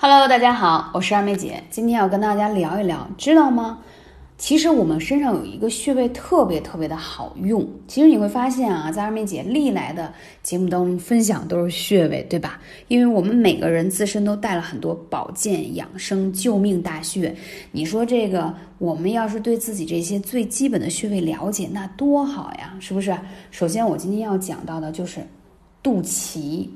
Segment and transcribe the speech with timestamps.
[0.00, 3.80] Hello，大家好，我是二妹姐，今天要跟大家聊一聊，知道吗？
[4.36, 7.68] 其实我们身上有一个穴位特别特别的好用。
[7.88, 12.60] 其实你会发现啊，在二妹姐历来的节目当中分享都是穴位，对吧？
[12.86, 17.34] 因为我们每个人自身都带了很多保健、养生、救命大穴。
[17.72, 23.12] 你说这个，我们要是对自己这些最基本的穴位了解，那多好呀，是不是？
[23.50, 25.26] 首先，我今天要讲到的就是
[25.82, 26.68] 肚脐。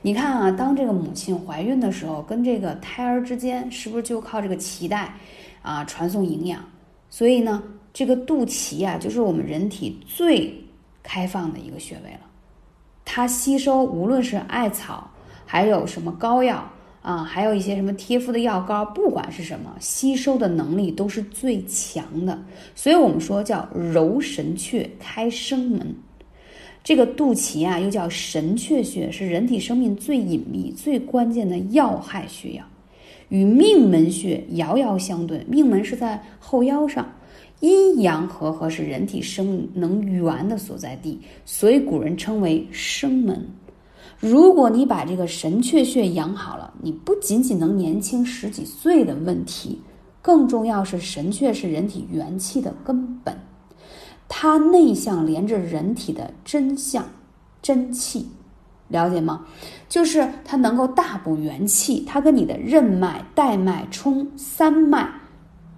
[0.00, 5.14] 你看啊，当这个母亲怀孕的时候，跟这个胎儿之间是不是就靠这个脐带
[5.62, 6.64] 啊传送营养？
[7.08, 10.52] 所以呢，这个肚脐啊，就是我们人体最
[11.02, 12.20] 开放的一个穴位了。
[13.04, 15.10] 它吸收无论是艾草，
[15.44, 16.64] 还有什么膏药
[17.02, 22.38] 啊，还有一些什么贴敷的药膏，不管是什么，吸收的能力都是最强的。
[22.74, 25.94] 所以我们说叫揉神阙，开生门。
[26.84, 32.66] 这个肚脐啊，又叫神阙穴，是人体生命最隐秘、最关键的要害穴呀，
[33.28, 35.44] 与命门穴遥遥相对。
[35.48, 37.08] 命门是在后腰上，
[37.60, 43.46] 阴阳和合是人体生命能源的所在地，所以古人称为生门。
[44.18, 49.80] 如果你把这个神阙穴养好了，你不仅仅能年轻十几岁的问题，
[50.20, 53.36] 更重要是神阙是人体元气的根本。
[54.34, 57.04] 它内向连着人体的真相、
[57.60, 58.26] 真气，
[58.88, 59.44] 了解吗？
[59.90, 65.06] 就是它能够大补元气，它跟你的任脉、带脉、冲三脉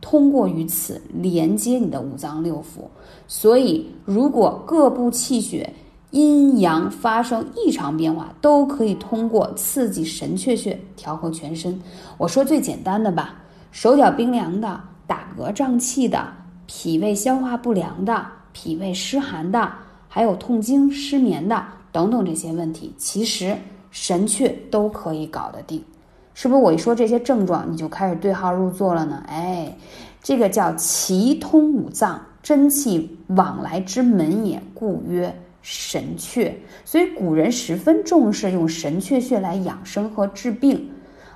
[0.01, 2.87] 通过于此，连接你的五脏六腑。
[3.27, 5.75] 所以，如果各部气血
[6.13, 11.79] 阴阳发生异常变化，都可以通过刺激神阙穴调和全身。
[12.17, 13.35] 我说最简单的吧，
[13.73, 16.25] 手脚冰凉的、打嗝胀气的、
[16.67, 18.25] 脾胃消化不良的。
[18.55, 19.71] 脾胃湿寒的，
[20.09, 23.55] 还有痛经、失眠的等等这些问题，其实
[23.91, 25.85] 神阙都可以搞得定，
[26.33, 26.61] 是不是？
[26.63, 29.23] 我一说这些症状，你就开始对号入座了呢？
[29.29, 29.77] 哎，
[30.23, 36.53] 这个叫奇通五脏，真气往来之门也，故曰神阙。
[36.85, 40.89] 所以古人十分重视用神阙穴来养生和治病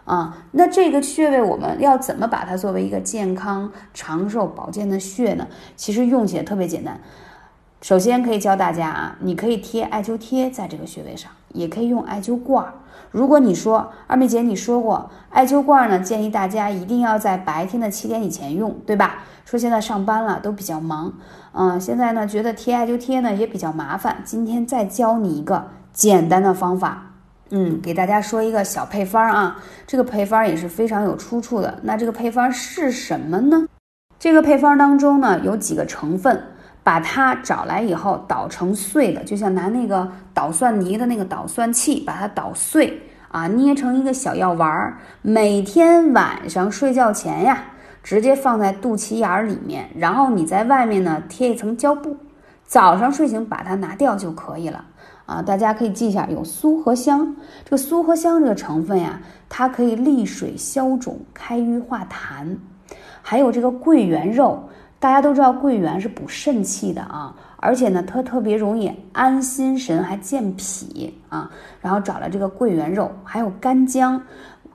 [0.08, 0.38] 啊。
[0.52, 5.46] 那这个穴位我们要怎么把它作为一个健康、长寿、保健的穴呢？
[5.76, 6.98] 其实用起来特别简单。
[7.80, 12.66] 首先可以教大家啊，你可以贴艾灸贴在这个穴位上，也可以用艾灸罐。
[13.12, 19.18] 如果你说二妹姐你说过艾灸罐呢，建议大家一定要在白天的七点以前用，对吧？
[19.44, 21.12] 说现在上班了都比较忙，
[21.52, 24.18] 嗯，现在呢觉得贴艾灸贴呢也比较麻烦。
[24.24, 27.07] 今天再教你一个简单的方法，
[27.50, 31.78] 嗯，给大家说一个小配方啊，这个配方也是非常有出处的。
[31.82, 33.66] 那这个配方是什么呢？
[34.18, 36.42] 这个配方当中呢有几个成分。
[36.84, 42.98] 把它找来以后捣成碎的，就像拿那个捣蒜泥的那个捣蒜器把它捣碎
[43.30, 44.96] 啊，捏成一个小药丸儿。
[45.20, 47.62] 每天晚上睡觉前呀，
[48.02, 52.16] 直接放在肚脐眼儿里面，然后你在外面呢贴一层胶布，
[52.64, 54.82] 早上睡醒把它拿掉就可以了
[55.28, 55.40] 啊。
[55.40, 57.36] 大家可以记一下，有苏合香。
[57.64, 62.56] 这个苏合香这个成分呀，它可以利水消肿、开瘀化痰，
[63.22, 64.68] 还有这个桂圆肉。
[65.00, 71.48] 大家都知道桂圆是补肾气的啊，而且呢，它特别容易安心神，还健脾啊。
[71.80, 74.20] 然后找了这个桂圆肉，还有干姜，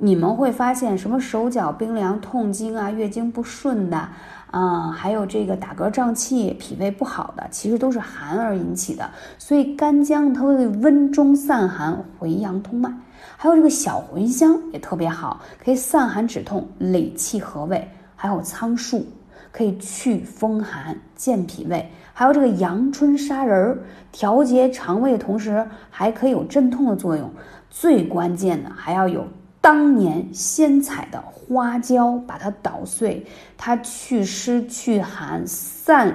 [0.03, 4.09] 你们会发现什么手脚冰凉、痛经啊、月经不顺的
[4.51, 9.09] 啊，还有这个打嗝胀气、脾胃不好的，其实都是寒而引起的。
[9.37, 12.93] 所以干姜它会温中散寒、回阳通脉，
[13.37, 19.07] 还有这个小茴香也特别好，可以散寒止痛、理气和胃，还有苍术。
[19.53, 23.77] 可以祛风寒、健脾胃，还有这个阳春砂仁儿，
[24.11, 27.31] 调节肠胃的，同时还可以有镇痛的作用。
[27.69, 29.27] 最关键的还要有
[29.63, 33.25] 当年先采的花椒，把它捣碎，
[33.57, 36.13] 它祛湿、祛寒、散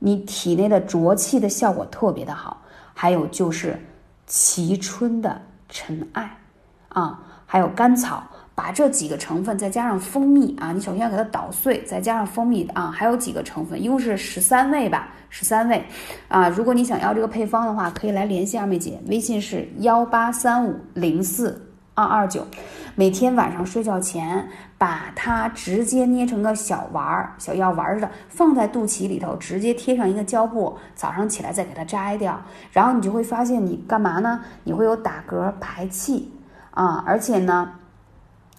[0.00, 2.60] 你体内的浊气的效果特别的好。
[2.92, 3.78] 还有就是
[4.28, 6.36] 蕲春的陈艾
[6.88, 8.24] 啊，还有甘草。
[8.54, 15.82] 把这几个成分再加上蜂蜜啊，你首先要给它捣碎，再加上蜂蜜啊，还有几个成分，一共是十三味吧，十三味
[16.28, 16.50] 啊。
[16.50, 21.60] 如果你想要这个配方的话，可以来联系二妹姐，微信是幺八三五零四
[21.94, 22.46] 二二九。
[22.94, 24.48] 每天晚上睡觉前，
[24.78, 32.40] 把它直接捏成个小丸儿、小药丸似的，放在肚脐里头，直接贴上一个胶布，早上起来再给它摘掉，
[32.70, 34.40] 然后你就会发现你干嘛呢？
[34.64, 36.32] 你会有打嗝排气
[36.72, 37.72] 啊，而且呢。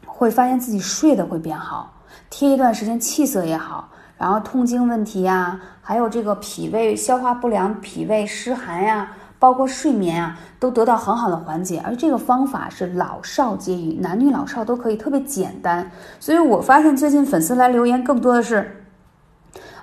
[0.06, 1.92] 会发现自己睡得会变好，
[2.30, 9.12] 贴一段时间气色也好，然后痛经问题呀，还有这个脾胃消化不良、脾胃湿寒呀，
[9.44, 11.82] 包括睡眠啊，都得到很好的缓解。
[11.84, 15.92] 而这个方法是老少皆宜，男女老少都可以，特别简单。
[16.18, 18.80] 所以我发现最近粉丝来留言更多的是。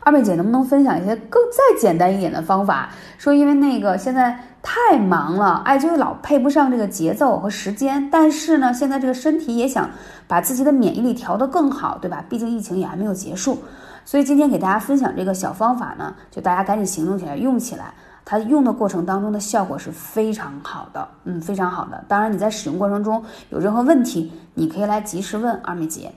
[0.03, 2.89] 二妹姐能不能分享一些更再简单一点的方法？
[3.19, 8.09] 说因为那个现在太忙了，哎，就是老配不上这个节奏和时间。
[8.11, 9.91] 但是呢，现在这个身体也想
[10.27, 12.25] 把自己的免疫力调得更好，对吧？
[12.31, 13.59] 毕竟疫情也还没有结束，
[14.07, 17.93] 所以今天给大家分享这个小方法呢，就大家赶紧行动起来，用起来。
[18.31, 22.05] 它用的过程当中的效果是非常好的，嗯，非常好的。
[22.06, 26.12] 当然你在使用过程中有任何问题，你可以来及时问二妹姐。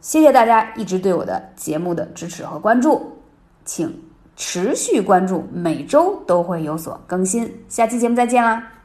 [0.00, 3.16] 谢谢大家一直对我的节目的支持和关注，
[3.64, 3.96] 请
[4.34, 7.48] 持续关注，每周都会有所更新。
[7.68, 8.81] 下期节目再见啦！